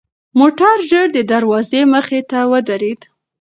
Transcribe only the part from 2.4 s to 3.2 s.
ودرېد.